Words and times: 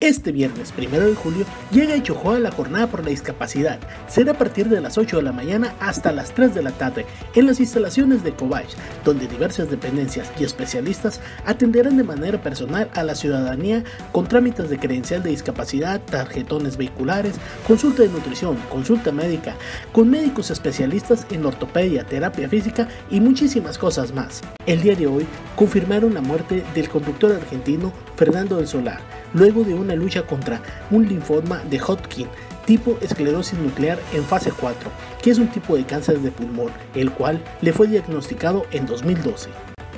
Este 0.00 0.30
viernes 0.30 0.72
1 0.78 0.90
de 0.96 1.14
julio 1.16 1.44
llega 1.72 1.96
a 1.96 2.00
Chojoa 2.00 2.38
la 2.38 2.52
jornada 2.52 2.86
por 2.86 3.02
la 3.02 3.10
discapacidad. 3.10 3.80
Será 4.06 4.30
a 4.30 4.38
partir 4.38 4.68
de 4.68 4.80
las 4.80 4.96
8 4.96 5.16
de 5.16 5.22
la 5.24 5.32
mañana 5.32 5.74
hasta 5.80 6.12
las 6.12 6.32
3 6.34 6.54
de 6.54 6.62
la 6.62 6.70
tarde 6.70 7.04
en 7.34 7.46
las 7.46 7.58
instalaciones 7.58 8.22
de 8.22 8.30
Cobach, 8.30 8.76
donde 9.04 9.26
diversas 9.26 9.72
dependencias 9.72 10.30
y 10.38 10.44
especialistas 10.44 11.20
atenderán 11.46 11.96
de 11.96 12.04
manera 12.04 12.40
personal 12.40 12.88
a 12.94 13.02
la 13.02 13.16
ciudadanía 13.16 13.82
con 14.12 14.28
trámites 14.28 14.70
de 14.70 14.78
credencial 14.78 15.24
de 15.24 15.30
discapacidad, 15.30 16.00
tarjetones 16.00 16.76
vehiculares, 16.76 17.34
consulta 17.66 18.04
de 18.04 18.10
nutrición, 18.10 18.56
consulta 18.70 19.10
médica, 19.10 19.56
con 19.90 20.08
médicos 20.08 20.52
especialistas 20.52 21.26
en 21.32 21.44
ortopedia, 21.44 22.04
terapia 22.04 22.48
física 22.48 22.86
y 23.10 23.18
muchísimas 23.18 23.76
cosas 23.76 24.14
más. 24.14 24.42
El 24.64 24.80
día 24.80 24.94
de 24.94 25.08
hoy 25.08 25.26
confirmaron 25.56 26.14
la 26.14 26.20
muerte 26.20 26.62
del 26.76 26.88
conductor 26.88 27.32
argentino 27.32 27.92
Fernando 28.14 28.58
del 28.58 28.68
Solar, 28.68 29.00
luego 29.34 29.64
de 29.64 29.74
una 29.74 29.94
lucha 29.94 30.22
contra 30.22 30.60
un 30.90 31.08
linfoma 31.08 31.58
de 31.70 31.80
Hodgkin 31.80 32.28
tipo 32.68 32.98
esclerosis 33.00 33.58
nuclear 33.58 33.98
en 34.12 34.22
fase 34.22 34.52
4, 34.52 34.90
que 35.22 35.30
es 35.30 35.38
un 35.38 35.48
tipo 35.48 35.74
de 35.74 35.84
cáncer 35.84 36.18
de 36.20 36.30
pulmón, 36.30 36.70
el 36.94 37.10
cual 37.10 37.42
le 37.62 37.72
fue 37.72 37.86
diagnosticado 37.86 38.66
en 38.72 38.84
2012. 38.84 39.48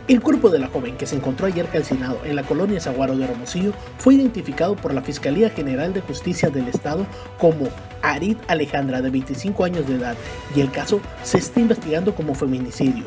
El 0.07 0.21
cuerpo 0.21 0.51
de 0.51 0.61
la 0.61 0.69
joven 0.69 0.97
que 0.97 1.07
se 1.07 1.17
encontró 1.17 1.47
ayer 1.47 1.67
calcinado 1.67 2.21
en 2.25 2.37
la 2.37 2.45
colonia 2.45 2.81
Zaguaro 2.81 3.17
de 3.17 3.25
Hermosillo 3.25 3.73
fue 3.99 4.15
identificado 4.15 4.77
por 4.77 4.95
la 4.95 5.03
Fiscalía 5.03 5.51
General 5.51 5.93
de 5.93 6.01
Justicia 6.01 6.51
del 6.51 6.69
Estado 6.69 7.07
como 7.39 7.69
Arid 8.03 8.37
Alejandra 8.47 9.03
de 9.03 9.11
25 9.11 9.65
años 9.65 9.89
de 9.89 9.97
edad 9.97 10.17
y 10.55 10.61
el 10.61 10.71
caso 10.71 11.01
se 11.25 11.39
está 11.39 11.59
investigando 11.59 12.15
como 12.15 12.37
feminicidio. 12.37 13.05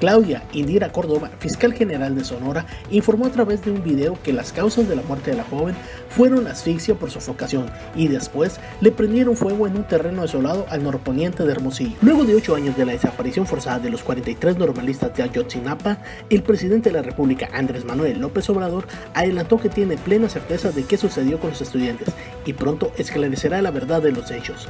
Claudia 0.00 0.42
Indira 0.52 0.90
Córdoba, 0.90 1.30
fiscal 1.38 1.74
general 1.74 2.14
de 2.14 2.24
Sonora, 2.24 2.64
informó 2.90 3.26
a 3.26 3.30
través 3.30 3.62
de 3.62 3.70
un 3.70 3.84
video 3.84 4.18
que 4.22 4.32
las 4.32 4.50
causas 4.50 4.88
de 4.88 4.96
la 4.96 5.02
muerte 5.02 5.30
de 5.30 5.36
la 5.36 5.44
joven 5.44 5.76
fueron 6.08 6.46
asfixia 6.46 6.94
por 6.94 7.10
sofocación 7.10 7.66
y 7.94 8.08
después 8.08 8.58
le 8.80 8.92
prendieron 8.92 9.36
fuego 9.36 9.66
en 9.66 9.76
un 9.76 9.84
terreno 9.84 10.22
desolado 10.22 10.64
al 10.70 10.82
norponiente 10.82 11.44
de 11.44 11.52
Hermosillo. 11.52 11.96
Luego 12.00 12.24
de 12.24 12.34
ocho 12.34 12.56
años 12.56 12.76
de 12.78 12.86
la 12.86 12.92
desaparición 12.92 13.46
forzada 13.46 13.78
de 13.78 13.90
los 13.90 14.02
43 14.02 14.56
normalistas 14.56 15.14
de 15.14 15.22
Ayotzinapa, 15.22 15.98
el 16.30 16.42
presidente 16.42 16.88
de 16.88 16.96
la 16.96 17.02
República, 17.02 17.50
Andrés 17.52 17.84
Manuel 17.84 18.20
López 18.20 18.48
Obrador, 18.48 18.86
adelantó 19.12 19.58
que 19.58 19.68
tiene 19.68 19.98
plena 19.98 20.30
certeza 20.30 20.72
de 20.72 20.84
qué 20.84 20.96
sucedió 20.96 21.38
con 21.38 21.50
los 21.50 21.60
estudiantes 21.60 22.08
y 22.46 22.54
pronto 22.54 22.90
esclarecerá 22.96 23.60
la 23.60 23.70
verdad 23.70 24.00
de 24.00 24.12
los 24.12 24.30
hechos. 24.30 24.66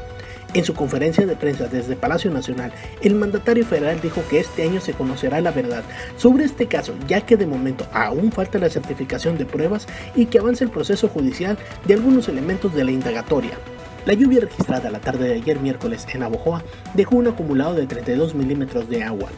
En 0.53 0.65
su 0.65 0.75
conferencia 0.75 1.27
de 1.27 1.37
prensa 1.37 1.69
desde 1.69 1.95
Palacio 1.95 2.29
Nacional, 2.29 2.73
el 3.03 3.15
mandatario 3.15 3.65
federal 3.65 4.01
dijo 4.01 4.23
que 4.29 4.41
este 4.41 4.65
año 4.65 4.81
se 4.81 4.95
conocerá 4.95 5.41
la 5.41 5.53
verdad 5.53 5.85
sobre 6.17 6.45
este 6.45 6.67
caso, 6.67 6.93
ya 7.07 7.21
que 7.21 7.37
de 7.37 7.47
momento 7.47 7.87
aún 7.93 8.33
falta 8.33 8.59
la 8.59 8.69
certificación 8.69 9.39
de 9.39 9.45
pruebas 9.45 9.87
y 10.17 10.27
que 10.27 10.41
avance 10.41 10.65
el 10.65 10.71
proceso 10.71 11.09
judicial 11.09 11.57
de 11.87 11.95
algunos 11.95 12.29
elementos 12.29 12.75
de 12.75 12.83
la 12.83 12.91
indagatoria. 12.91 13.53
La 14.07 14.15
lluvia 14.15 14.41
registrada 14.41 14.91
la 14.91 14.99
tarde 14.99 15.29
de 15.29 15.35
ayer 15.35 15.61
miércoles 15.61 16.05
en 16.13 16.25
Abojoa 16.25 16.65
dejó 16.95 17.17
un 17.17 17.29
acumulado 17.29 17.75
de 17.75 17.87
32 17.87 18.35
milímetros 18.35 18.89
de 18.89 19.05
agua. 19.05 19.29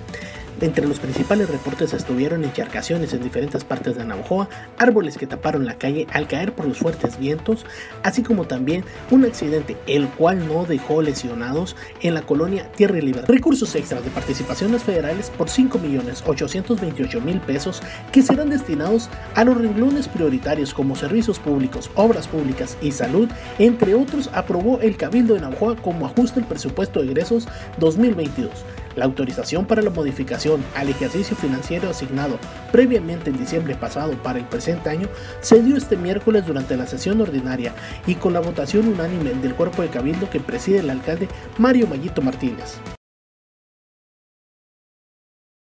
Entre 0.61 0.86
los 0.86 1.00
principales 1.00 1.48
reportes 1.48 1.92
estuvieron 1.92 2.45
encharcaciones 2.45 3.12
en 3.12 3.22
diferentes 3.22 3.64
partes 3.64 3.97
de 3.97 4.05
Navajoa, 4.05 4.48
árboles 4.78 5.19
que 5.19 5.27
taparon 5.27 5.67
la 5.67 5.78
calle 5.78 6.06
al 6.12 6.28
caer 6.28 6.53
por 6.53 6.67
los 6.67 6.78
fuertes 6.78 7.19
vientos, 7.19 7.67
así 8.03 8.22
como 8.22 8.47
también 8.47 8.84
un 9.11 9.25
accidente 9.25 9.77
el 9.86 10.08
cual 10.08 10.47
no 10.47 10.64
dejó 10.64 11.03
lesionados 11.03 11.75
en 12.00 12.14
la 12.14 12.23
colonia 12.23 12.70
Tierra 12.73 12.98
y 12.98 13.03
Libertad. 13.03 13.33
Recursos 13.33 13.75
extras 13.75 14.05
de 14.05 14.11
participaciones 14.11 14.83
federales 14.84 15.30
por 15.30 15.48
5.828.000 15.48 17.41
pesos 17.41 17.83
que 18.12 18.23
serán 18.23 18.50
destinados 18.50 19.08
a 19.34 19.45
los 19.45 19.56
renglones 19.56 20.06
prioritarios 20.08 20.75
como 20.75 20.97
servicios 20.97 21.39
públicos, 21.39 21.91
obras 21.95 22.28
públicas 22.28 22.77
y 22.80 22.92
salud, 22.92 23.28
entre 23.58 23.95
otros, 23.95 24.30
aprobó 24.33 24.80
el 24.80 24.97
Cabildo 24.97 25.34
de 25.34 25.41
Navajoa 25.41 25.77
como 25.77 26.06
ajuste 26.06 26.41
el 26.41 26.47
presupuesto 26.47 27.00
de 27.00 27.06
egresos 27.06 27.48
2022. 27.79 28.51
La 28.97 29.05
autorización 29.05 29.67
para 29.67 29.83
la 29.83 29.91
modificación 29.91 30.64
al 30.75 30.89
ejercicio 30.89 31.36
financiero 31.36 31.91
asignado 31.91 32.39
previamente 32.70 33.30
en 33.30 33.39
diciembre 33.39 33.75
pasado 33.75 34.13
para 34.23 34.39
el 34.39 34.45
presente 34.45 34.91
año 34.91 35.08
se 35.41 35.63
dio 35.63 35.77
este 35.77 35.97
miércoles 35.97 36.47
durante 36.47 36.77
la 36.77 36.86
sesión 36.86 37.20
ordinaria 37.20 37.75
y 38.07 38.14
con 38.17 38.33
la 38.33 38.41
votación 38.41 38.89
unánime 38.89 39.30
del 39.35 39.55
cuerpo 39.55 39.83
de 39.83 39.89
cabildo 39.89 40.30
que 40.30 40.41
preside 40.41 40.80
el 40.80 40.91
alcalde 40.91 41.29
Mario 41.58 41.86
Mayito 41.86 42.23
Martínez. 42.23 42.79